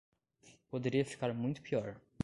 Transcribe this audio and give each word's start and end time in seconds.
Poderia 0.67 1.05
ficar 1.05 1.31
muito 1.31 1.61
pior. 1.61 2.01